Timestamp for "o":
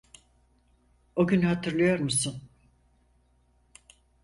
1.15-1.27